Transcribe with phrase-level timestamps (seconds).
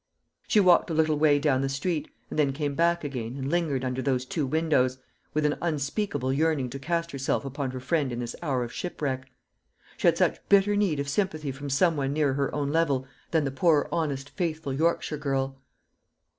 [0.47, 3.85] She walked a little way down the street, and then came back again and lingered
[3.85, 4.97] under those two windows,
[5.35, 9.27] with an unspeakable yearning to cast herself upon her friend in this hour of shipwreck.
[9.97, 13.43] She had such bitter need of sympathy from some one nearer her own level than
[13.43, 15.61] the poor honest faithful Yorkshire girl.